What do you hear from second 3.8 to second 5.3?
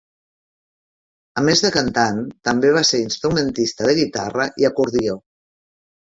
de guitarra i acordió.